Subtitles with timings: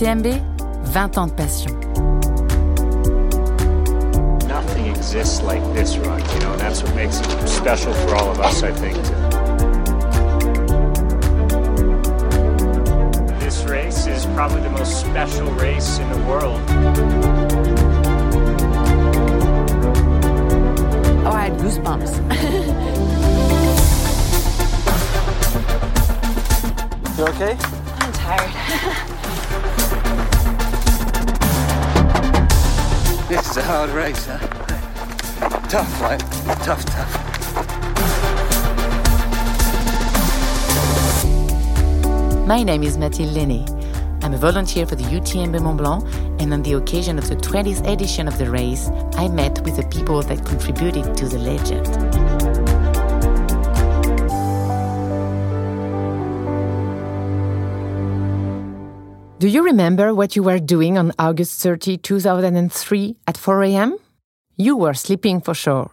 [0.00, 0.40] UTMB,
[0.92, 1.78] 20 ans de passion.
[4.48, 8.30] Nothing exists like this run, you know, and that's what makes it special for all
[8.30, 8.96] of us, I think.
[13.40, 16.58] This race is probably the most special race in the world.
[21.26, 22.16] Oh, I had goosebumps.
[27.18, 27.54] You okay?
[27.98, 29.06] I'm tired.
[33.30, 34.38] This is a hard race, huh?
[35.68, 36.18] Tough, right?
[36.64, 37.14] Tough, tough.
[42.44, 43.64] My name is Mathilde Laisney.
[44.24, 46.04] I'm a volunteer for the UTMB Mont Blanc,
[46.40, 49.84] and on the occasion of the 20th edition of the race, I met with the
[49.84, 52.09] people that contributed to the legend.
[59.40, 63.96] Do you remember what you were doing on August 30, 2003 at 4 a.m.?
[64.58, 65.90] You were sleeping for sure.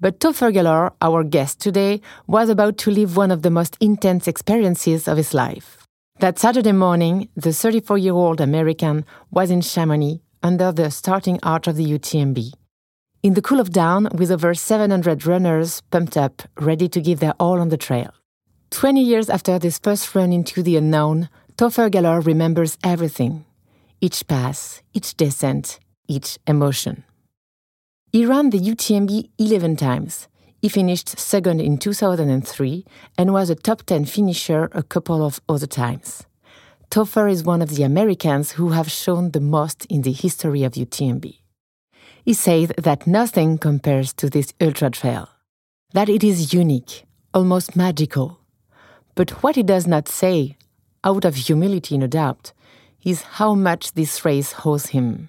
[0.00, 4.26] But Topher Gaylord, our guest today, was about to live one of the most intense
[4.26, 5.86] experiences of his life.
[6.18, 11.68] That Saturday morning, the 34 year old American was in Chamonix under the starting arch
[11.68, 12.54] of the UTMB.
[13.22, 17.34] In the cool of dawn, with over 700 runners pumped up, ready to give their
[17.38, 18.12] all on the trail.
[18.70, 23.44] 20 years after this first run into the unknown, Topher Gaylord remembers everything
[24.00, 27.04] each pass, each descent, each emotion.
[28.10, 30.26] He ran the UTMB 11 times.
[30.60, 32.84] He finished second in 2003
[33.16, 36.24] and was a top 10 finisher a couple of other times.
[36.90, 40.72] Topher is one of the Americans who have shone the most in the history of
[40.72, 41.38] UTMB.
[42.24, 45.28] He says that nothing compares to this ultra trail,
[45.92, 48.40] that it is unique, almost magical.
[49.14, 50.56] But what he does not say,
[51.04, 52.52] out of humility no doubt,
[53.04, 55.28] is how much this race owes him.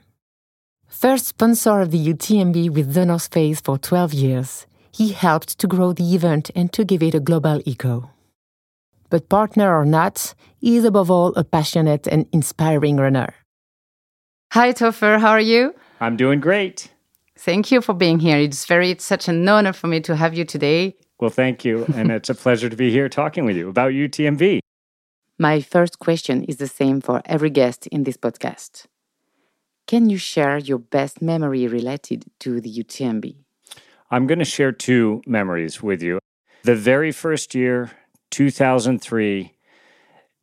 [0.88, 5.68] First sponsor of the UTMB with The North Face for 12 years, he helped to
[5.68, 8.10] grow the event and to give it a global echo.
[9.10, 13.34] But partner or not, he is above all a passionate and inspiring runner.
[14.54, 15.76] Hi, Topher, how are you?
[16.00, 16.92] I'm doing great.
[17.38, 18.38] Thank you for being here.
[18.38, 20.96] It's very it's such an honor for me to have you today.
[21.20, 21.86] Well, thank you.
[21.94, 24.60] And it's a pleasure to be here talking with you about UTMB.
[25.38, 28.86] My first question is the same for every guest in this podcast.
[29.86, 33.36] Can you share your best memory related to the UTMB?
[34.10, 36.20] I'm going to share two memories with you.
[36.64, 37.92] The very first year,
[38.32, 39.54] 2003,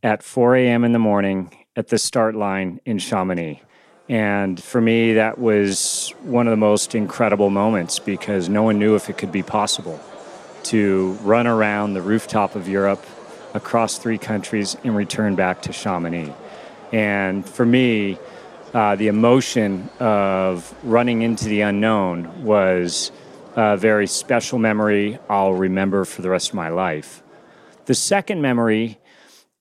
[0.02, 0.84] at 4 a.m.
[0.84, 3.62] in the morning at the start line in Chamonix.
[4.10, 8.94] And for me, that was one of the most incredible moments because no one knew
[8.94, 9.98] if it could be possible
[10.64, 13.04] to run around the rooftop of Europe
[13.54, 16.32] across three countries and return back to Chamonix.
[16.92, 18.18] And for me,
[18.74, 23.12] uh, the emotion of running into the unknown was
[23.54, 27.22] a very special memory I'll remember for the rest of my life.
[27.84, 28.98] The second memory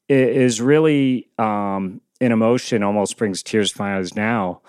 [0.08, 4.62] is really um, an emotion, almost brings tears to my eyes now,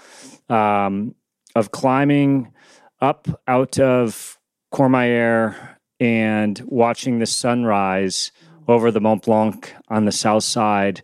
[0.48, 1.14] um,
[1.54, 2.52] of climbing
[3.00, 4.38] up out of
[4.72, 5.54] Courmayeur
[6.00, 8.32] and watching the sunrise
[8.68, 11.02] over the Mont Blanc on the south side.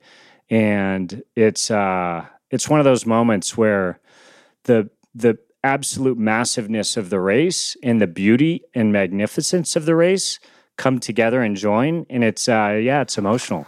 [0.50, 4.00] And it's uh, it's one of those moments where
[4.64, 10.38] the the absolute massiveness of the race and the beauty and magnificence of the race
[10.76, 13.66] come together and join and it's uh, yeah it's emotional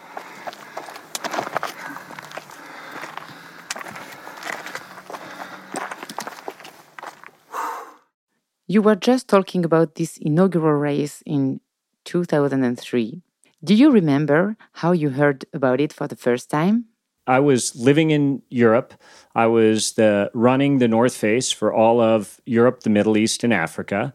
[8.71, 11.61] You were just talking about this inaugural race in
[12.05, 13.21] 2003.
[13.63, 16.87] Do you remember how you heard about it for the first time?
[17.27, 18.95] I was living in Europe.
[19.35, 23.53] I was the running the North Face for all of Europe, the Middle East, and
[23.53, 24.15] Africa.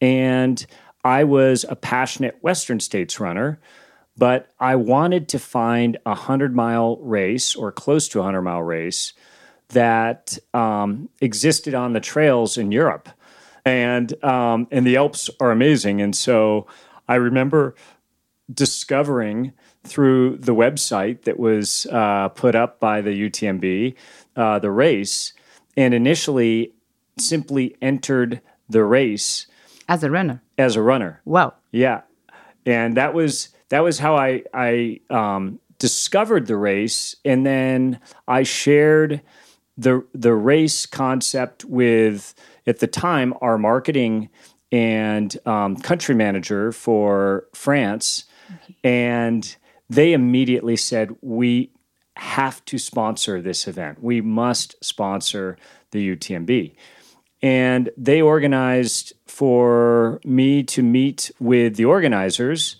[0.00, 0.66] And
[1.04, 3.60] I was a passionate Western States runner,
[4.16, 8.62] but I wanted to find a 100 mile race or close to a 100 mile
[8.62, 9.12] race
[9.68, 13.08] that um, existed on the trails in Europe
[13.64, 16.00] and um, and the Alps are amazing.
[16.00, 16.66] And so
[17.08, 17.74] I remember
[18.52, 19.52] discovering
[19.84, 23.94] through the website that was uh, put up by the UTMB
[24.36, 25.32] uh, the race,
[25.76, 26.72] and initially
[27.18, 29.46] simply entered the race
[29.88, 30.42] as a runner.
[30.58, 32.02] As a runner, wow, yeah,
[32.66, 38.42] and that was that was how I I um, discovered the race, and then I
[38.42, 39.22] shared
[39.76, 42.34] the the race concept with
[42.66, 44.28] at the time, our marketing
[44.72, 48.24] and um, country manager for France.
[48.84, 49.56] And
[49.88, 51.72] they immediately said, We
[52.16, 54.02] have to sponsor this event.
[54.02, 55.56] We must sponsor
[55.90, 56.74] the UTMB.
[57.42, 62.76] And they organized for me to meet with the organizers,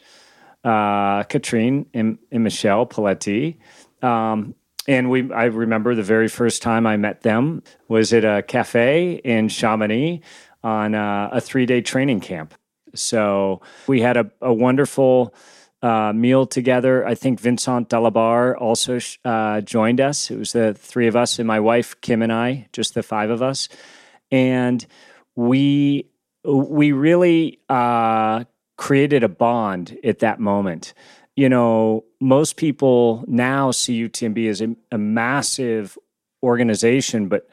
[0.63, 3.57] uh, Catherine and, and, Michel Poletti.
[4.03, 4.55] Um,
[4.87, 9.15] and we, I remember the very first time I met them was at a cafe
[9.25, 10.21] in Chamonix
[10.63, 12.55] on uh, a three day training camp.
[12.95, 15.35] So we had a, a wonderful
[15.83, 17.07] uh, meal together.
[17.07, 20.31] I think Vincent Delebarre also uh, joined us.
[20.31, 23.31] It was the three of us and my wife Kim and I, just the five
[23.31, 23.69] of us,
[24.31, 24.85] and
[25.37, 26.07] we
[26.45, 28.45] we really uh,
[28.77, 30.95] created a bond at that moment.
[31.37, 35.97] You know, most people now see UTMB as a, a massive
[36.43, 37.49] organization, but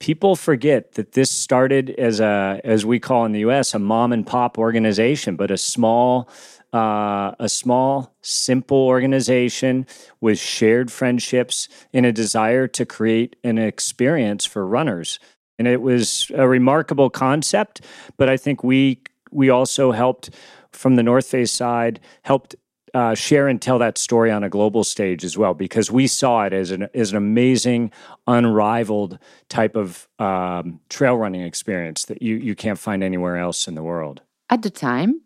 [0.00, 4.12] people forget that this started as a as we call in the US a mom
[4.12, 6.28] and pop organization but a small
[6.72, 9.86] uh, a small simple organization
[10.20, 15.20] with shared friendships and a desire to create an experience for runners.
[15.56, 17.80] And it was a remarkable concept
[18.16, 19.00] but i think we
[19.30, 20.30] we also helped
[20.72, 22.56] from the north face side helped
[22.94, 26.44] uh, share and tell that story on a global stage as well, because we saw
[26.44, 27.90] it as an as an amazing,
[28.26, 29.18] unrivaled
[29.48, 33.82] type of um, trail running experience that you you can't find anywhere else in the
[33.82, 34.22] world.
[34.48, 35.20] At the time,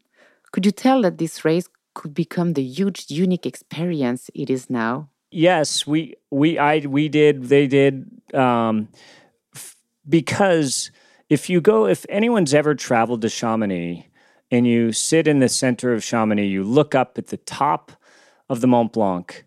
[0.53, 5.11] could you tell that this race could become the huge, unique experience it is now?
[5.31, 7.45] Yes, we we I we did.
[7.45, 8.89] They did um,
[9.55, 9.77] f-
[10.09, 10.91] because
[11.29, 14.08] if you go, if anyone's ever traveled to Chamonix
[14.51, 17.93] and you sit in the center of Chamonix, you look up at the top
[18.49, 19.45] of the Mont Blanc.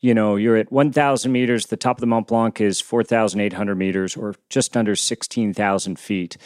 [0.00, 1.66] You know, you're at 1,000 meters.
[1.66, 6.36] The top of the Mont Blanc is 4,800 meters or just under 16,000 feet.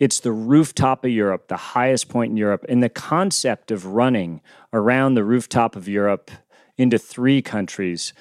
[0.00, 2.64] It's the rooftop of Europe, the highest point in Europe.
[2.68, 4.40] And the concept of running
[4.72, 6.30] around the rooftop of Europe
[6.76, 8.12] into three countries,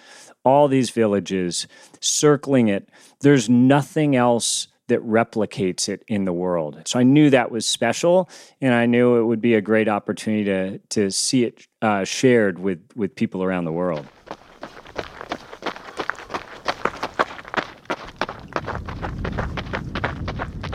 [0.46, 1.68] all these villages,
[2.00, 2.90] circling it,
[3.22, 6.82] there's nothing else that replicates it in the world.
[6.86, 8.30] So I knew that was special,
[8.62, 12.60] and I knew it would be a great opportunity to to see it uh, shared
[12.60, 14.06] with with people around the world.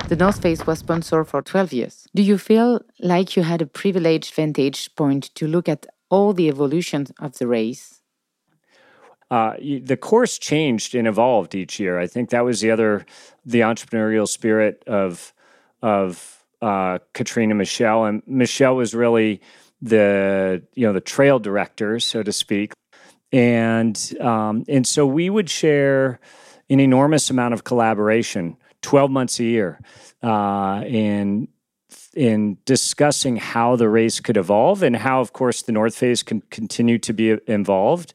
[0.08, 2.08] The North Face was sponsored for 12 years.
[2.14, 6.48] Do you feel like you had a privileged vantage point to look at all the
[6.48, 7.97] evolution of the race?
[9.30, 11.98] Uh, the course changed and evolved each year.
[11.98, 13.04] I think that was the other
[13.44, 15.34] the entrepreneurial spirit of
[15.82, 19.40] of uh, Katrina Michel, and Michel was really
[19.82, 22.72] the you know the trail director, so to speak,
[23.30, 26.20] and um, and so we would share
[26.70, 29.78] an enormous amount of collaboration, twelve months a year,
[30.22, 31.48] uh, in
[32.14, 36.40] in discussing how the race could evolve and how, of course, the North Face can
[36.50, 38.12] continue to be involved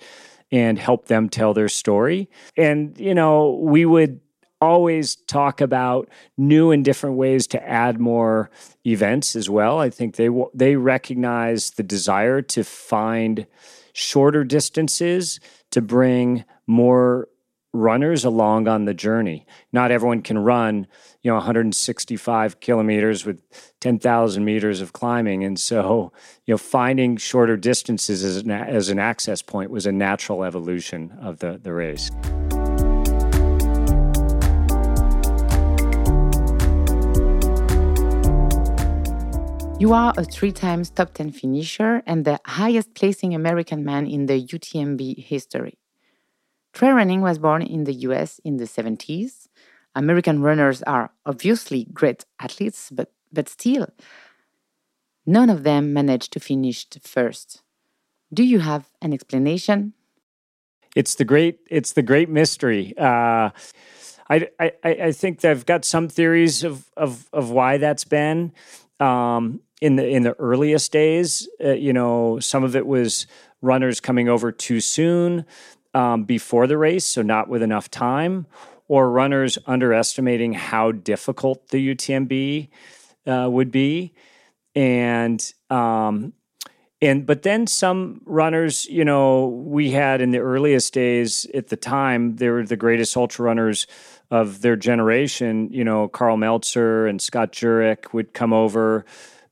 [0.54, 2.30] and help them tell their story.
[2.56, 4.22] And, you know, we would
[4.62, 6.08] always talk about
[6.38, 8.50] new and different ways to add more
[8.86, 9.80] events as well.
[9.80, 13.46] I think they they recognize the desire to find
[13.94, 15.40] shorter distances
[15.72, 17.28] to bring more
[17.74, 19.46] runners along on the journey.
[19.72, 20.88] Not everyone can run,
[21.24, 23.42] you know, 165 kilometers with
[23.82, 26.14] 10,000 meters of climbing, and so
[26.46, 31.18] you know, finding shorter distances as an, as an access point was a natural evolution
[31.20, 32.12] of the the race.
[39.80, 44.28] You are a three times top 10 finisher and the highest placing American man in
[44.28, 45.78] the UTMB history.
[46.74, 49.48] Trail running was born in the US in the 70s.
[49.96, 53.88] American runners are obviously great athletes, but, but still,
[55.26, 57.62] none of them managed to finish first.
[58.34, 59.94] Do you have an explanation?
[60.96, 62.96] It's the great, it's the great mystery.
[62.98, 63.52] Uh,
[64.30, 68.52] I, I, I think they've got some theories of, of, of why that's been.
[69.00, 73.28] Um, in the in the earliest days, uh, you know, some of it was
[73.62, 75.46] runners coming over too soon
[75.94, 78.48] um, before the race, so not with enough time,
[78.88, 82.70] or runners underestimating how difficult the UTMB
[83.26, 84.14] uh, would be,
[84.76, 86.34] and um,
[87.02, 91.76] and but then some runners, you know, we had in the earliest days at the
[91.76, 93.88] time, they were the greatest ultra runners
[94.32, 95.70] of their generation.
[95.72, 99.06] You know, Karl Meltzer and Scott Jurek would come over,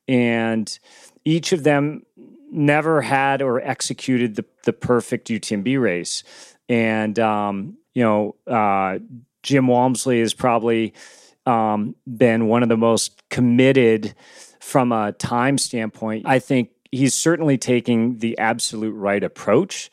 [0.08, 0.78] and
[1.24, 2.04] each of them
[2.52, 6.22] never had or executed the, the perfect UTMB race.
[6.68, 8.98] And, um, you know, uh,
[9.42, 10.94] Jim Walmsley has probably
[11.46, 14.14] um, been one of the most committed
[14.60, 16.26] from a time standpoint.
[16.26, 19.90] I think he's certainly taking the absolute right approach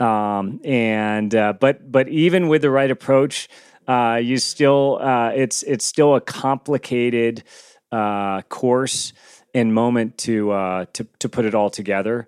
[0.00, 3.48] Um, and uh, but but even with the right approach,
[3.86, 7.44] uh, you still uh, it's it's still a complicated
[7.92, 9.12] uh, course
[9.54, 12.26] and moment to uh, to to put it all together.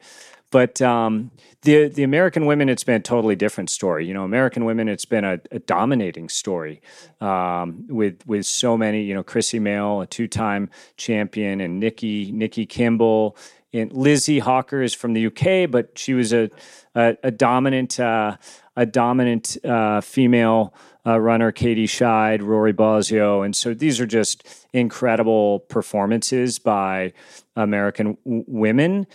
[0.51, 4.07] But um, the the American women, it's been a totally different story.
[4.07, 6.81] You know, American women, it's been a, a dominating story
[7.21, 9.03] um, with with so many.
[9.03, 13.37] You know, Krissy Moehl, a two time champion, and Nikki Nikki Kimball,
[13.73, 16.49] and Lizzie Hawker is from the UK, but she was a
[16.95, 18.37] a, a dominant uh,
[18.77, 20.75] a dominant uh, female
[21.07, 27.13] uh, runner, Katie Schide, Rory Bosio, and so these are just incredible performances by
[27.55, 29.07] American w- women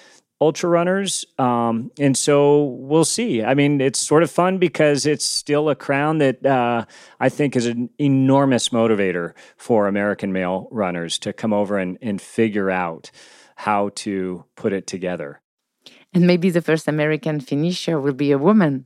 [0.42, 1.24] ultra runners.
[1.38, 3.44] Um, and so we'll see.
[3.44, 6.86] I mean, it's sort of fun because it's still a crown that uh,
[7.20, 12.20] I think is an enormous motivator for American male runners to come over and, and
[12.20, 13.12] figure out
[13.56, 15.42] how to put it together.
[16.14, 18.86] And maybe the first American finisher will be a woman.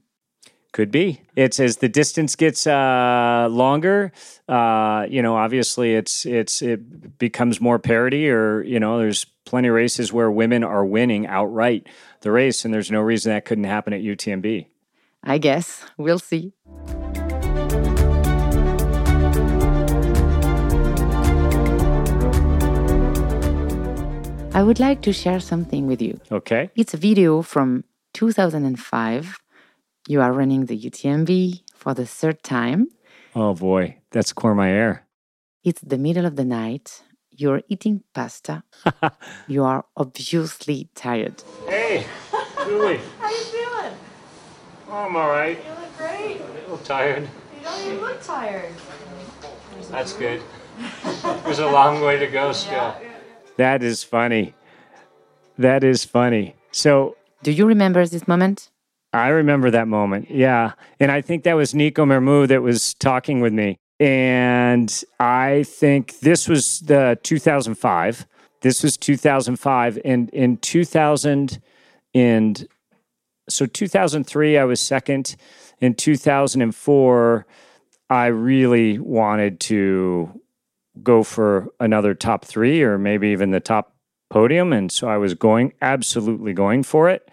[0.76, 1.22] Could be.
[1.38, 4.12] It's as the distance gets uh, longer.
[4.46, 9.70] Uh, you know, obviously, it's it's it becomes more parity, or you know, there's plenty
[9.70, 11.88] of races where women are winning outright
[12.20, 14.68] the race, and there's no reason that couldn't happen at UTMB.
[15.24, 16.52] I guess we'll see.
[24.54, 26.20] I would like to share something with you.
[26.30, 26.70] Okay.
[26.76, 29.40] It's a video from 2005
[30.08, 32.90] you are running the UTMB for the third time.
[33.36, 35.00] Oh boy, that's Courmayeur.
[35.64, 37.04] It's the middle of the night.
[37.32, 38.64] You're eating pasta.
[39.48, 41.44] you are obviously tired.
[41.68, 42.06] Hey,
[42.66, 43.00] Julie.
[43.20, 43.94] How you feeling?
[44.88, 45.58] Oh, I'm all right.
[45.58, 46.40] You look great.
[46.40, 47.24] A little tired.
[47.58, 48.72] You don't even look tired.
[49.92, 50.42] That's good.
[51.44, 52.96] There's a long way to go still.
[53.58, 54.54] That is funny.
[55.58, 56.56] That is funny.
[56.72, 58.70] So, do you remember this moment?
[59.16, 60.30] I remember that moment.
[60.30, 60.74] Yeah.
[61.00, 63.78] And I think that was Nico Mermoud that was talking with me.
[63.98, 68.28] And I think this was the 2005.
[68.62, 70.00] This was 2005.
[70.04, 71.62] And in 2000
[72.14, 72.68] and
[73.48, 75.38] so 2003, I was second.
[75.80, 77.46] In 2004,
[78.10, 80.42] I really wanted to
[81.04, 83.96] go for another top three or maybe even the top
[84.30, 84.74] podium.
[84.74, 87.30] And so I was going, absolutely going for it.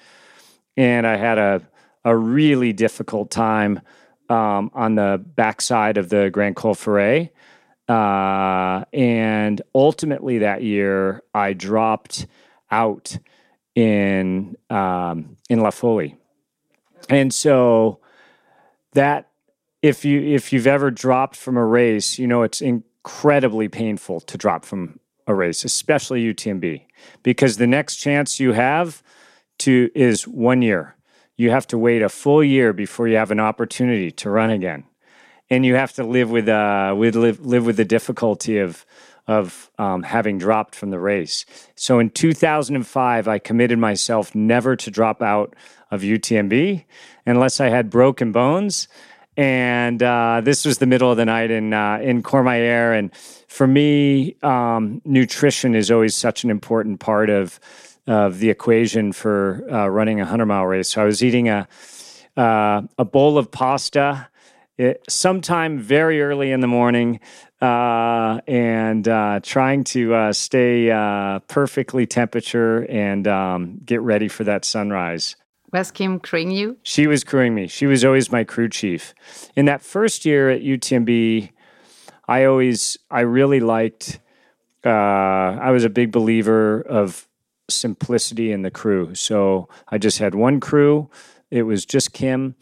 [0.77, 1.63] And I had a
[2.05, 3.81] a really difficult time
[4.29, 7.35] um, on the backside of the Grand Col Ferret.
[7.89, 12.27] Uh, and ultimately that year, I dropped
[12.71, 13.19] out
[13.75, 16.17] in um, in La Fouly.
[17.09, 18.01] And so
[18.93, 19.31] that
[19.83, 24.39] if you if you've ever dropped from a race, you know it's incredibly painful to
[24.39, 26.83] drop from a race, especially UTMB,
[27.23, 29.03] because the next chance you have
[29.59, 30.97] to is one year
[31.43, 34.85] you have to wait a full year before you have an opportunity to run again,
[35.51, 38.87] and you have to live with uh, with live, live with the difficulty of
[39.27, 41.45] of um, having dropped from the race.
[41.75, 45.55] So in 2005, I committed myself never to drop out
[45.91, 46.85] of UTMB
[47.27, 48.89] unless I had broken bones.
[49.37, 53.15] And uh, this was the middle of the night in uh, in Courmayeur, and
[53.49, 57.59] for me, um, nutrition is always such an important part of
[58.07, 60.91] of the equation for uh, running a hundred mile race.
[60.91, 61.69] So I was eating a
[62.37, 64.29] uh, a bowl of pasta
[64.79, 67.21] it, sometime very early in the morning
[67.61, 74.45] uh, and uh, trying to uh, stay uh, perfectly temperature and um, get ready for
[74.45, 75.37] that sunrise.
[75.73, 76.77] Was Kim crewing you?
[76.83, 77.67] She was crewing me.
[77.67, 79.15] She was always my crew chief.
[79.57, 81.51] In that first year at UTMB,
[82.29, 84.21] I always, I really liked,
[84.85, 87.27] uh, I was a big believer of
[87.71, 89.15] simplicity in the crew.
[89.15, 91.11] So I just had one crew.
[91.51, 92.55] It was just Kim,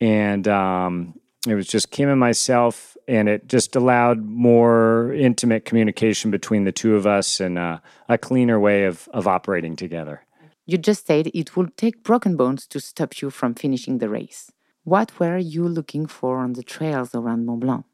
[0.00, 1.14] and um,
[1.46, 6.72] it was just Kim and myself, and it just allowed more intimate communication between the
[6.72, 10.22] two of us and uh, a cleaner way of, of operating together.
[10.64, 14.50] You just said it would take broken bones to stop you from finishing the race.
[14.82, 17.84] What were you looking for on the trails around Mont Blanc?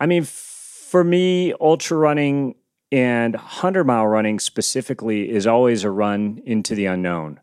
[0.00, 2.54] I mean, for me, ultra running
[2.94, 7.40] and 100 mile running specifically is always a run into the unknown.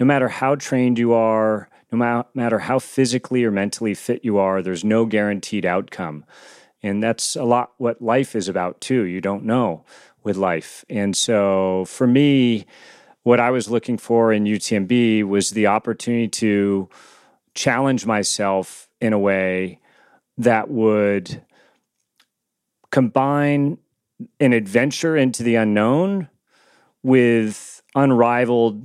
[0.00, 4.38] No matter how trained you are, no ma- matter how physically or mentally fit you
[4.38, 6.24] are, there's no guaranteed outcome.
[6.82, 9.02] And that's a lot what life is about too.
[9.02, 9.84] You don't know
[10.22, 10.82] with life.
[10.88, 12.64] And so for me,
[13.22, 16.88] what I was looking for in UTMB was the opportunity to
[17.52, 19.78] challenge myself in a way
[20.38, 21.42] that would
[22.90, 23.76] combine
[24.40, 26.28] an adventure into the unknown
[27.02, 28.82] with unrivaled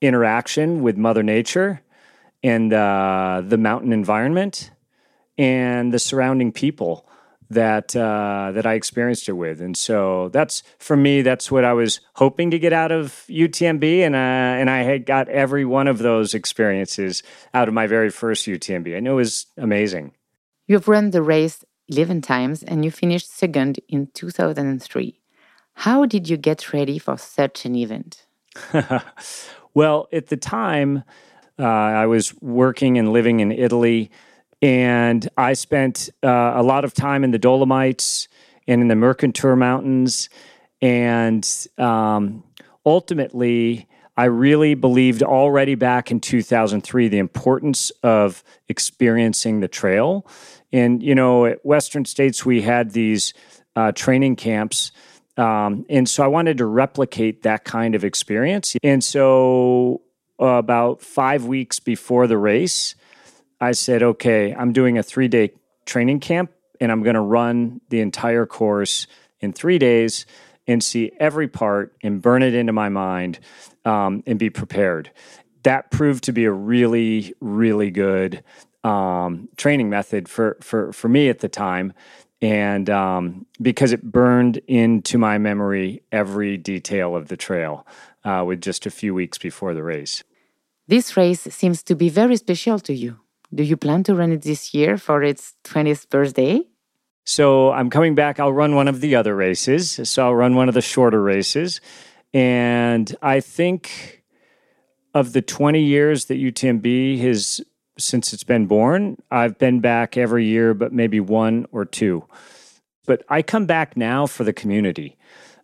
[0.00, 1.82] interaction with Mother Nature
[2.42, 4.70] and uh, the mountain environment
[5.36, 7.06] and the surrounding people
[7.50, 11.22] that uh, that I experienced it with, and so that's for me.
[11.22, 15.04] That's what I was hoping to get out of UTMB, and uh, and I had
[15.04, 18.96] got every one of those experiences out of my very first UTMB.
[18.96, 20.12] I know it was amazing.
[20.68, 25.20] You've run the race eleven times, and you finished second in two thousand and three.
[25.74, 28.26] How did you get ready for such an event?
[29.74, 31.04] well, at the time,
[31.58, 34.10] uh, I was working and living in Italy
[34.62, 38.28] and I spent uh, a lot of time in the Dolomites
[38.66, 40.28] and in the Mercantour Mountains.
[40.82, 42.44] And um,
[42.84, 50.26] ultimately, I really believed already back in 2003 the importance of experiencing the trail.
[50.72, 53.34] And, you know, at Western States, we had these
[53.76, 54.92] uh, training camps.
[55.36, 58.76] Um, and so I wanted to replicate that kind of experience.
[58.82, 60.02] And so,
[60.38, 62.94] about five weeks before the race,
[63.60, 65.52] I said, okay, I'm doing a three day
[65.84, 66.50] training camp
[66.80, 69.06] and I'm going to run the entire course
[69.40, 70.24] in three days
[70.66, 73.38] and see every part and burn it into my mind
[73.84, 75.10] um, and be prepared.
[75.62, 78.42] That proved to be a really, really good
[78.84, 81.92] um, training method for, for, for me at the time.
[82.42, 87.86] And um, because it burned into my memory every detail of the trail
[88.24, 90.24] uh, with just a few weeks before the race.
[90.88, 93.20] This race seems to be very special to you.
[93.54, 96.62] Do you plan to run it this year for its 20th birthday?
[97.24, 98.40] So I'm coming back.
[98.40, 100.00] I'll run one of the other races.
[100.08, 101.80] So I'll run one of the shorter races.
[102.32, 104.24] And I think
[105.14, 107.60] of the 20 years that UTMB has,
[107.98, 112.24] since it's been born, I've been back every year, but maybe one or two.
[113.06, 115.16] But I come back now for the community.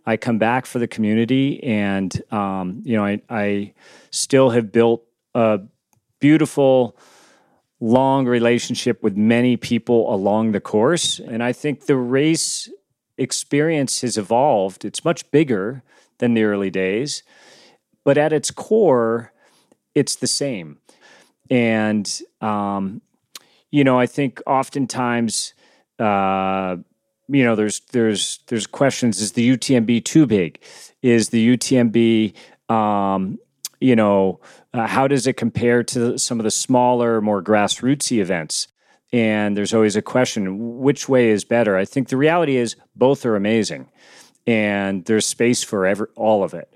[0.04, 3.72] I come back for the community, and um, you know, I, I
[4.10, 5.60] still have built a
[6.20, 6.96] beautiful
[7.80, 11.18] long relationship with many people along the course.
[11.18, 12.70] And I think the race
[13.18, 14.84] experience has evolved.
[14.84, 15.82] It's much bigger
[16.18, 17.22] than the early days,
[18.04, 19.32] but at its core,
[19.94, 20.78] it's the same.
[21.50, 23.02] And, um,
[23.70, 25.54] you know, I think oftentimes,
[25.98, 26.76] uh,
[27.28, 30.60] you know, there's there's there's questions: Is the UTMB too big?
[31.02, 32.34] Is the UTMB
[32.72, 33.38] um,
[33.80, 34.40] you know,
[34.72, 38.68] uh, how does it compare to some of the smaller, more grassrootsy events?
[39.12, 41.76] And there's always a question which way is better?
[41.76, 43.88] I think the reality is both are amazing
[44.46, 46.72] and there's space for every, all of it.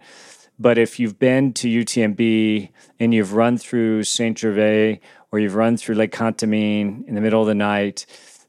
[0.61, 2.69] But if you've been to UTMB
[3.01, 5.01] and you've run through Saint Gervais
[5.33, 8.05] or you've run through Les Contamines in the middle of the night,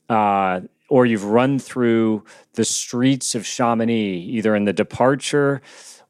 [0.09, 5.61] uh, or you've run through the streets of Chamonix, either in the departure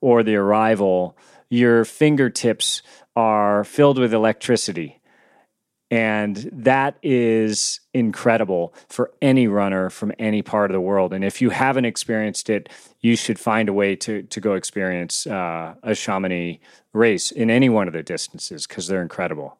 [0.02, 1.16] or the arrival,
[1.50, 2.82] your fingertips
[3.16, 5.01] are filled with electricity.
[5.92, 11.12] And that is incredible for any runner from any part of the world.
[11.12, 12.70] And if you haven't experienced it,
[13.02, 16.62] you should find a way to, to go experience uh, a Chamonix
[16.94, 19.58] race in any one of the distances because they're incredible.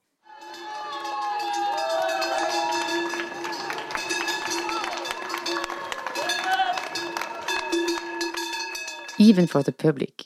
[9.18, 10.24] Even for the public,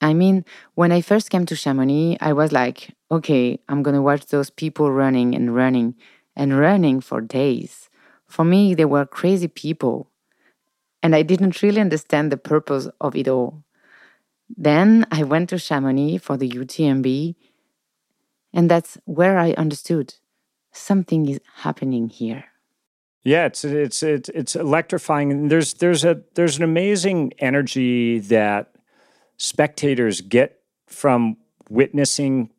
[0.00, 4.02] I mean, when I first came to Chamonix, I was like, okay, I'm going to
[4.02, 5.94] watch those people running and running
[6.34, 7.88] and running for days.
[8.26, 10.10] For me, they were crazy people.
[11.02, 13.64] And I didn't really understand the purpose of it all.
[14.54, 17.34] Then I went to Chamonix for the UTMB,
[18.52, 20.14] and that's where I understood
[20.72, 22.44] something is happening here.
[23.24, 25.48] Yeah, it's it's it's it's electrifying.
[25.48, 28.75] There's there's a there's an amazing energy that
[29.36, 31.36] spectators get from
[31.68, 32.50] witnessing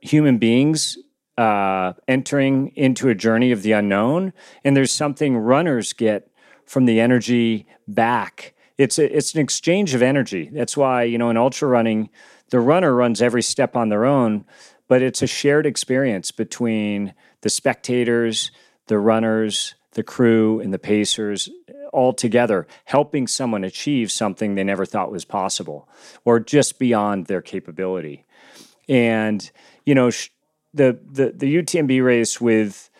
[0.00, 0.98] human beings
[1.36, 6.30] uh, entering into a journey of the unknown, and there's something runners get
[6.64, 8.54] from the energy back.
[8.78, 10.50] It's a, it's an exchange of energy.
[10.52, 12.10] That's why you know in ultra running,
[12.50, 14.44] the runner runs every step on their own,
[14.88, 18.50] but it's a shared experience between the spectators,
[18.86, 21.48] the runners, the crew, and the pacers
[21.94, 25.88] all together, helping someone achieve something they never thought was possible
[26.24, 28.26] or just beyond their capability.
[28.88, 29.50] And,
[29.86, 30.10] you know,
[30.74, 32.90] the, the, the UTMB race with,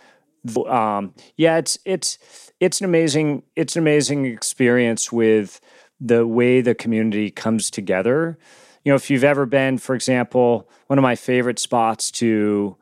[0.67, 5.61] um, yeah, it's, it's, it's an amazing, it's an amazing experience with
[6.01, 8.39] the way the community comes together.
[8.85, 12.77] You know, if you've ever been, for example, one of my favorite spots to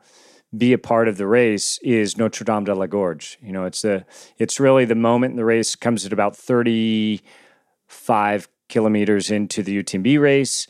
[0.55, 3.39] be a part of the race is Notre Dame de la Gorge.
[3.41, 4.05] You know, it's a
[4.37, 10.67] it's really the moment the race comes at about 35 kilometers into the UTMB race.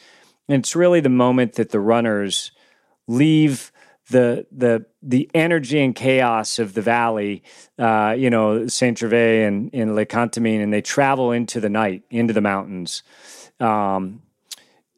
[0.47, 2.51] And it's really the moment that the runners
[3.07, 3.71] leave
[4.09, 7.43] the the the energy and chaos of the valley,
[7.79, 12.03] uh, you know, Saint Gervais and in Les Contamines, and they travel into the night,
[12.09, 13.03] into the mountains,
[13.59, 14.21] um,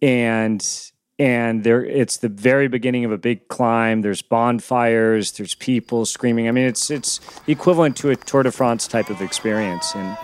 [0.02, 4.02] and and there it's the very beginning of a big climb.
[4.02, 6.48] There's bonfires, there's people screaming.
[6.48, 10.18] I mean, it's it's equivalent to a Tour de France type of experience, and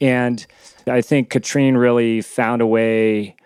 [0.00, 0.46] and
[0.86, 3.36] I think Catherine really found a way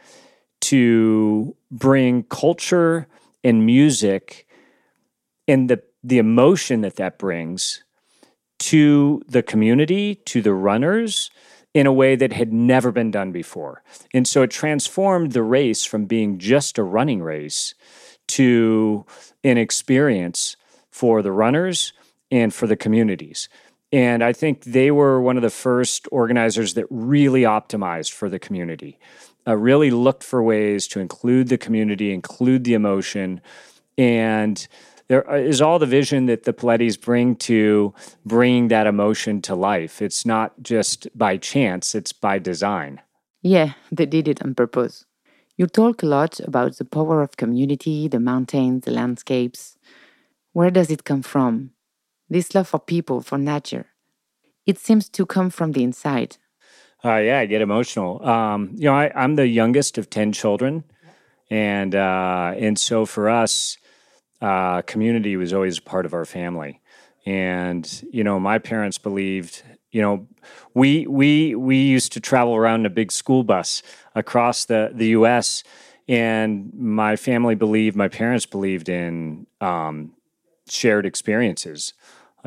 [0.62, 3.08] to bring culture
[3.42, 4.46] and music
[5.48, 7.82] and the the emotion that that brings
[8.58, 11.30] to the community, to the runners
[11.76, 13.82] in a way that had never been done before.
[14.14, 17.74] And so it transformed the race from being just a running race
[18.28, 19.04] to
[19.44, 20.56] an experience
[20.90, 21.92] for the runners
[22.30, 23.50] and for the communities.
[23.92, 28.38] And I think they were one of the first organizers that really optimized for the
[28.38, 28.98] community
[29.46, 33.42] uh, really looked for ways to include the community, include the emotion,
[33.98, 34.66] and
[35.08, 40.02] there is all the vision that the Polettis bring to bringing that emotion to life.
[40.02, 43.00] It's not just by chance, it's by design.
[43.42, 45.04] Yeah, they did it on purpose.
[45.56, 49.78] You talk a lot about the power of community, the mountains, the landscapes.
[50.52, 51.70] Where does it come from?
[52.28, 53.86] This love for people, for nature.
[54.66, 56.36] It seems to come from the inside.
[57.04, 58.26] Uh, yeah, I get emotional.
[58.26, 60.82] Um, you know, I, am the youngest of ten children,
[61.48, 63.78] and uh, and so for us,
[64.40, 66.80] uh, community was always part of our family.
[67.24, 69.62] And you know, my parents believed.
[69.90, 70.28] You know,
[70.74, 73.82] we we we used to travel around in a big school bus
[74.14, 75.64] across the the U.S.
[76.08, 80.12] And my family believed, my parents believed in um,
[80.68, 81.94] shared experiences.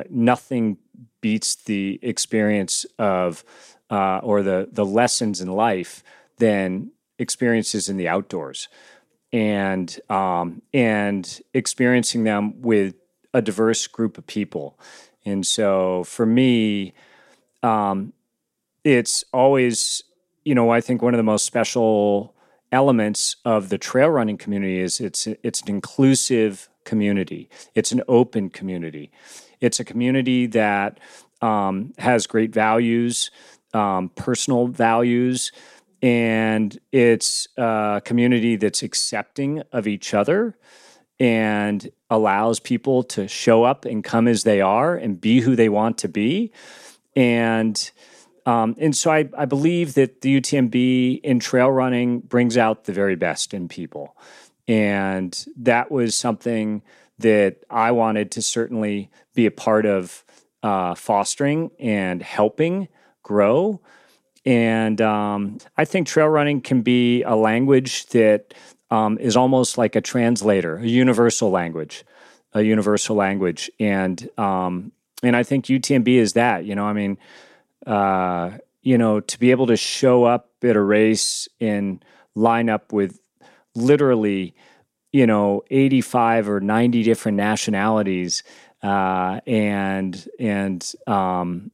[0.10, 0.78] nothing
[1.21, 3.43] beats the experience of
[3.89, 6.04] uh, or the the lessons in life
[6.38, 8.69] than experiences in the outdoors,
[9.32, 12.96] and um, and experiencing them with
[13.34, 14.80] a diverse group of people.
[15.26, 16.94] And so for me,
[17.62, 18.13] um,
[18.84, 20.04] it's always
[20.44, 22.36] you know I think one of the most special
[22.72, 27.50] elements of the trail running community is it's it's an inclusive community.
[27.76, 29.12] It's an open community.
[29.62, 31.00] It's a community that
[31.42, 33.30] um, has great values
[33.74, 35.52] um, personal values,
[36.01, 40.57] and it's a community that's accepting of each other
[41.19, 45.69] and allows people to show up and come as they are and be who they
[45.69, 46.51] want to be.
[47.15, 47.91] And
[48.45, 52.93] um, and so I, I believe that the UTMB in trail running brings out the
[52.93, 54.17] very best in people.
[54.67, 56.81] And that was something
[57.19, 60.23] that I wanted to certainly be a part of
[60.63, 62.88] uh, fostering and helping
[63.23, 63.81] grow.
[64.45, 68.54] And um, I think trail running can be a language that
[68.91, 72.04] um, is almost like a translator, a universal language,
[72.54, 73.69] a universal language.
[73.80, 76.65] And um, and I think UTMB is that.
[76.65, 77.17] You know, I mean,
[77.86, 82.04] uh, you know, to be able to show up at a race and
[82.36, 83.19] line up with
[83.75, 84.56] literally,
[85.12, 88.43] you know, eighty five or ninety different nationalities,
[88.82, 91.71] uh, and and um,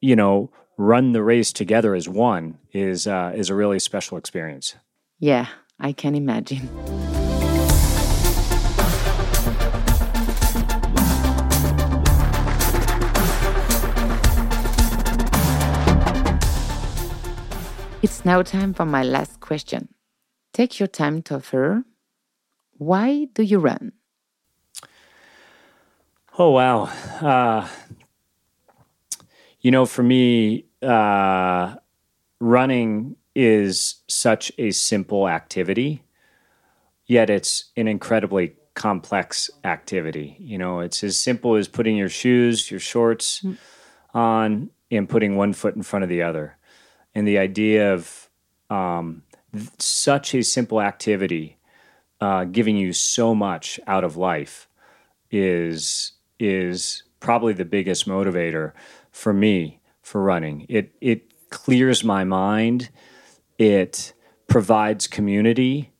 [0.00, 4.76] you know run the race together as one is uh, is a really special experience.
[5.18, 5.46] Yeah,
[5.78, 6.68] I can imagine.
[18.02, 19.88] It's now time for my last question.
[20.54, 21.84] Take your time, Topher.
[22.78, 23.92] Why do you run?
[26.38, 26.84] Oh, wow.
[27.20, 27.68] Uh,
[29.60, 31.76] you know, for me, uh,
[32.40, 36.02] running is such a simple activity,
[37.06, 40.36] yet it's an incredibly complex activity.
[40.38, 43.56] You know, it's as simple as putting your shoes, your shorts mm.
[44.14, 46.56] on, and putting one foot in front of the other.
[47.14, 48.28] And the idea of
[48.68, 49.22] um,
[49.78, 51.58] such a simple activity
[52.20, 54.68] uh, giving you so much out of life
[55.30, 58.72] is is probably the biggest motivator
[59.10, 59.79] for me
[60.10, 60.66] for running.
[60.68, 62.90] It it clears my mind.
[63.58, 64.12] It
[64.48, 65.92] provides community.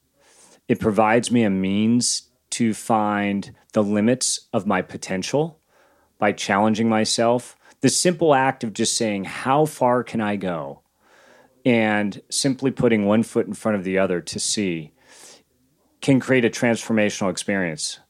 [0.68, 5.60] It provides me a means to find the limits of my potential
[6.18, 7.56] by challenging myself.
[7.80, 10.82] The simple act of just saying, How far can I go?
[11.64, 14.92] And simply putting one foot in front of the other to see
[16.00, 18.00] can create a transformational experience.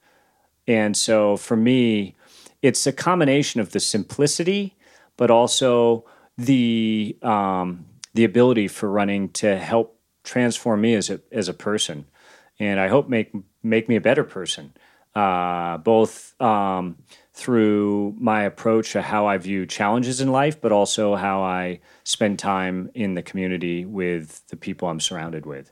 [0.66, 2.16] And so for me,
[2.62, 4.76] it's a combination of the simplicity
[5.20, 6.06] but also
[6.38, 12.06] the um, the ability for running to help transform me as a as a person,
[12.58, 13.30] and I hope make
[13.62, 14.72] make me a better person,
[15.14, 16.96] uh, both um,
[17.34, 22.38] through my approach to how I view challenges in life, but also how I spend
[22.38, 25.70] time in the community with the people I'm surrounded with.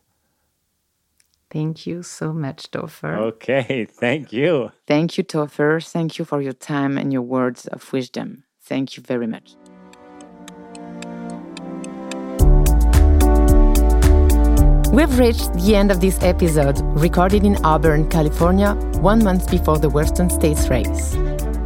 [1.51, 3.17] Thank you so much, Topher.
[3.17, 4.73] Okay, thank you.
[4.87, 5.83] Thank you, Topher.
[5.83, 8.45] Thank you for your time and your words of wisdom.
[8.69, 9.57] Thank you very much.
[14.93, 19.89] We've reached the end of this episode, recorded in Auburn, California, one month before the
[19.89, 21.15] Western States race.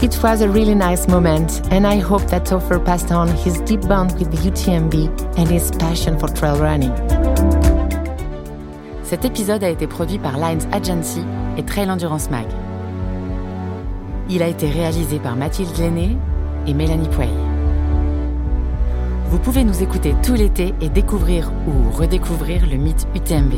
[0.01, 3.81] It was a really nice moment, and I hope that Topher passed on his deep
[3.89, 6.95] bond with the UTMB and his passion for trail running.
[9.03, 11.25] Cet épisode a été produit par Lines Agency
[11.57, 12.47] et Trails Endurance Mag.
[14.29, 16.17] Il a été réalisé par Mathilde Laisney
[16.67, 17.29] et Mélanie Puey.
[19.31, 23.55] Vous pouvez nous écouter tout l'été et découvrir ou redécouvrir le mythe UTMB.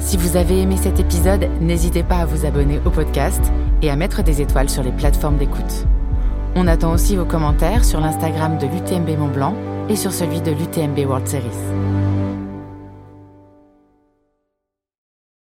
[0.00, 3.40] Si vous avez aimé cet épisode, n'hésitez pas à vous abonner au podcast
[3.82, 5.86] et à mettre des étoiles sur les plateformes d'écoute.
[6.56, 9.54] On attend aussi vos commentaires sur l'Instagram de l'UTMB Mont Blanc
[9.88, 12.13] et sur celui de l'UTMB World Series.